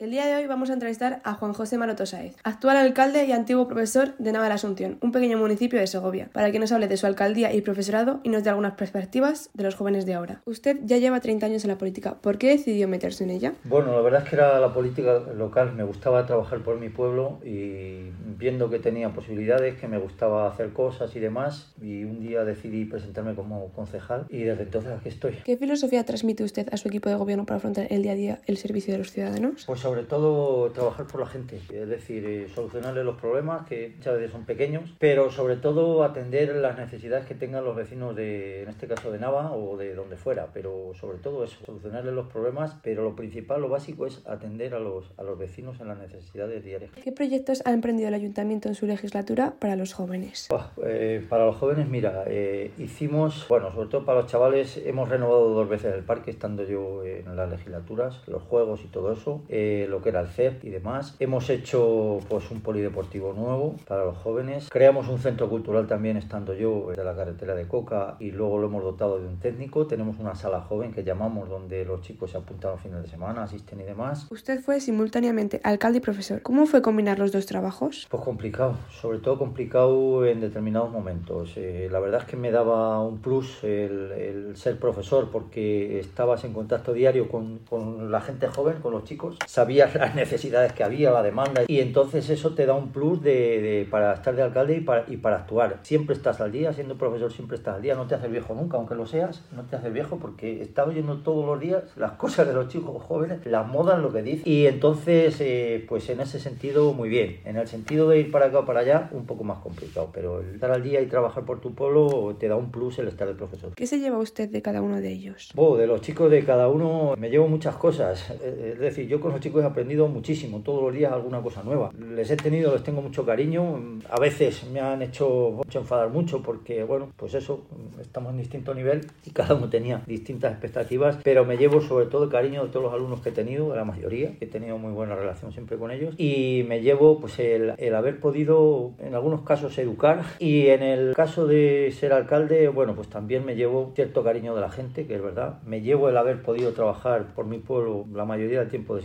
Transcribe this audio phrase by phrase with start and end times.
[0.00, 3.32] El día de hoy vamos a entrevistar a Juan José Maroto Sáez, actual alcalde y
[3.32, 6.88] antiguo profesor de Nava de Asunción, un pequeño municipio de Segovia, para que nos hable
[6.88, 10.40] de su alcaldía y profesorado y nos dé algunas perspectivas de los jóvenes de ahora.
[10.46, 13.52] Usted ya lleva 30 años en la política, ¿por qué decidió meterse en ella?
[13.64, 17.38] Bueno, la verdad es que era la política local, me gustaba trabajar por mi pueblo
[17.44, 18.08] y
[18.38, 22.86] viendo que tenía posibilidades, que me gustaba hacer cosas y demás, y un día decidí
[22.86, 25.34] presentarme como concejal y desde entonces aquí estoy.
[25.44, 28.38] ¿Qué filosofía transmite usted a su equipo de gobierno para afrontar el día a día
[28.46, 29.64] el servicio de los ciudadanos?
[29.66, 34.14] Pues sobre todo trabajar por la gente, es decir, eh, solucionarle los problemas que muchas
[34.14, 38.68] veces son pequeños, pero sobre todo atender las necesidades que tengan los vecinos de, en
[38.68, 42.76] este caso de Nava o de donde fuera, pero sobre todo eso, solucionarle los problemas,
[42.84, 46.62] pero lo principal, lo básico es atender a los, a los vecinos en las necesidades
[46.62, 46.92] diarias.
[47.02, 50.46] ¿Qué proyectos ha emprendido el ayuntamiento en su legislatura para los jóvenes?
[50.84, 55.48] Eh, para los jóvenes, mira, eh, hicimos, bueno, sobre todo para los chavales, hemos renovado
[55.48, 59.79] dos veces el parque, estando yo en las legislaturas, los juegos y todo eso, eh,
[59.88, 61.16] lo que era el CEP y demás.
[61.18, 64.68] Hemos hecho pues un polideportivo nuevo para los jóvenes.
[64.70, 68.66] Creamos un centro cultural también, estando yo de la carretera de Coca, y luego lo
[68.66, 69.86] hemos dotado de un técnico.
[69.86, 73.44] Tenemos una sala joven que llamamos, donde los chicos se apuntan los fines de semana,
[73.44, 74.26] asisten y demás.
[74.30, 76.42] Usted fue simultáneamente alcalde y profesor.
[76.42, 78.06] ¿Cómo fue combinar los dos trabajos?
[78.10, 81.52] Pues complicado, sobre todo complicado en determinados momentos.
[81.56, 86.44] Eh, la verdad es que me daba un plus el, el, ser profesor porque estabas
[86.44, 90.84] en contacto diario con, con, la gente joven, con los chicos, sabías las necesidades que
[90.84, 94.42] había, la demanda y entonces eso te da un plus de, de para estar de
[94.42, 95.78] alcalde y para, y para actuar.
[95.82, 98.76] Siempre estás al día, siendo profesor siempre estás al día, no te haces viejo nunca,
[98.76, 102.46] aunque lo seas, no te haces viejo porque estás oyendo todos los días las cosas
[102.46, 106.40] de los chicos jóvenes, las modas, lo que dicen y entonces eh, pues en ese
[106.40, 109.44] sentido muy bien, en el sentido de ir para acá o para allá un poco
[109.44, 112.70] más complicado, pero el estar al día y trabajar por tu pueblo te da un
[112.70, 113.74] plus el estar de profesor.
[113.74, 115.50] ¿Qué se lleva usted de cada uno de ellos?
[115.56, 119.32] Oh, de los chicos de cada uno me llevo muchas cosas, es decir, yo con
[119.32, 121.90] los chicos he aprendido muchísimo, todos los días alguna cosa nueva.
[121.98, 126.84] Les he tenido, les tengo mucho cariño, a veces me han hecho, enfadar mucho porque,
[126.84, 127.62] bueno, pues eso,
[128.00, 132.24] estamos en distinto nivel y cada uno tenía distintas expectativas, pero me llevo sobre todo
[132.24, 134.92] el cariño de todos los alumnos que he tenido, de la mayoría, he tenido muy
[134.92, 139.42] buena relación siempre con ellos y me llevo pues el, el haber podido en algunos
[139.42, 144.22] casos educar y en el caso de ser alcalde, bueno, pues también me llevo cierto
[144.22, 147.58] cariño de la gente, que es verdad, me llevo el haber podido trabajar por mi
[147.58, 148.96] pueblo la mayoría del tiempo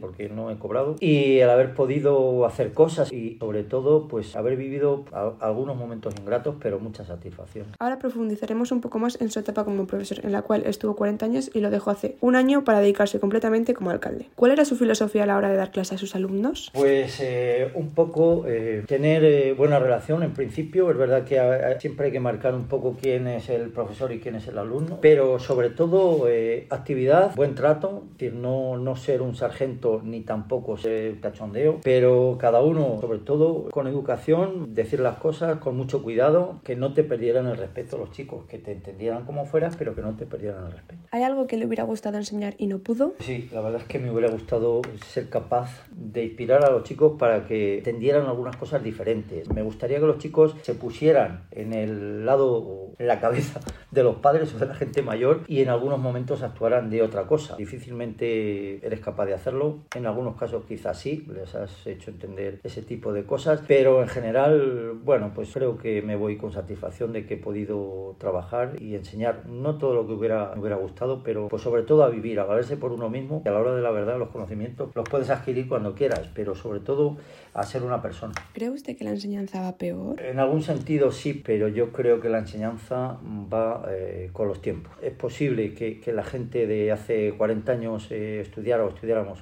[0.00, 4.56] porque no he cobrado y el haber podido hacer cosas y sobre todo pues haber
[4.56, 5.04] vivido
[5.40, 7.66] algunos momentos ingratos pero mucha satisfacción.
[7.78, 11.24] Ahora profundizaremos un poco más en su etapa como profesor, en la cual estuvo 40
[11.24, 14.26] años y lo dejó hace un año para dedicarse completamente como alcalde.
[14.36, 16.70] ¿Cuál era su filosofía a la hora de dar clase a sus alumnos?
[16.72, 21.80] Pues eh, un poco eh, tener eh, buena relación en principio, es verdad que hay,
[21.80, 24.98] siempre hay que marcar un poco quién es el profesor y quién es el alumno,
[25.00, 26.26] pero sobre todo
[26.70, 32.36] actividad, buen trato, es decir, no, no ser un sargento ni tampoco ser cachondeo, pero
[32.40, 37.04] cada uno, sobre todo con educación, decir las cosas con mucho cuidado, que no te
[37.04, 40.66] perdieran el respeto los chicos, que te entendieran como fueras, pero que no te perdieran
[40.66, 41.02] el respeto.
[41.10, 43.14] ¿Hay algo que le hubiera gustado enseñar y no pudo?
[43.20, 47.16] Sí, la verdad es que me hubiera gustado ser capaz de inspirar a los chicos
[47.18, 49.48] para que entendieran algunas cosas diferentes.
[49.50, 54.16] Me gustaría que los chicos se pusieran en el lado, en la cabeza de los
[54.16, 57.56] padres o de la gente mayor y en algunos momentos actuaran de otra cosa.
[57.56, 59.78] Difícilmente eres capaz de hacerlo.
[59.94, 64.08] En algunos casos quizás sí, les has hecho entender ese tipo de cosas, pero en
[64.08, 68.94] general, bueno, pues creo que me voy con satisfacción de que he podido trabajar y
[68.94, 72.40] enseñar no todo lo que hubiera, me hubiera gustado, pero pues sobre todo a vivir,
[72.40, 75.08] a valerse por uno mismo y a la hora de la verdad los conocimientos los
[75.08, 77.16] puedes adquirir cuando quieras, pero sobre todo
[77.54, 78.34] a ser una persona.
[78.52, 80.20] ¿Cree usted que la enseñanza va peor?
[80.20, 83.18] En algún sentido sí, pero yo creo que la enseñanza
[83.52, 84.92] va eh, con los tiempos.
[85.02, 88.88] Es posible que, que, la gente de hace 40 años eh, estudiara o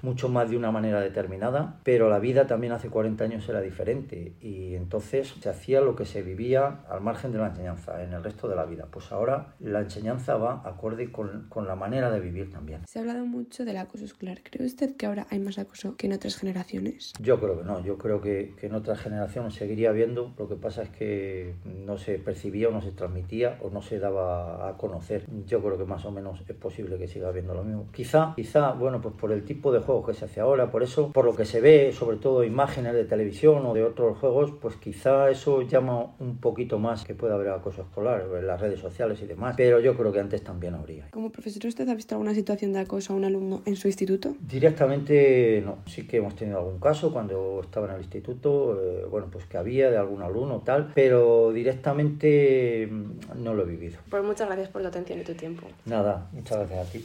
[0.03, 4.35] mucho más de una manera determinada, pero la vida también hace 40 años era diferente
[4.41, 8.23] y entonces se hacía lo que se vivía al margen de la enseñanza, en el
[8.23, 8.87] resto de la vida.
[8.91, 12.87] Pues ahora la enseñanza va acorde con, con la manera de vivir también.
[12.87, 14.39] Se ha hablado mucho del acoso escolar.
[14.43, 17.13] ¿Cree usted que ahora hay más acoso que en otras generaciones?
[17.21, 20.57] Yo creo que no, yo creo que, que en otras generaciones seguiría habiendo, lo que
[20.57, 24.77] pasa es que no se percibía o no se transmitía o no se daba a
[24.77, 25.27] conocer.
[25.47, 27.89] Yo creo que más o menos es posible que siga habiendo lo mismo.
[27.93, 31.11] Quizá, quizá, bueno, pues por el tipo de juegos que se hace ahora, por eso,
[31.13, 34.77] por lo que se ve, sobre todo imágenes de televisión o de otros juegos, pues
[34.77, 39.21] quizá eso llama un poquito más que pueda haber acoso escolar en las redes sociales
[39.23, 41.09] y demás, pero yo creo que antes también habría.
[41.11, 44.35] Como profesor, ¿usted ha visto alguna situación de acoso a un alumno en su instituto?
[44.41, 49.29] Directamente no, sí que hemos tenido algún caso cuando estaba en el instituto, eh, bueno,
[49.31, 52.89] pues que había de algún alumno tal, pero directamente
[53.37, 53.99] no lo he vivido.
[54.11, 55.67] Pues muchas gracias por la atención y tu tiempo.
[55.87, 56.99] Nada, muchas gracias a ti.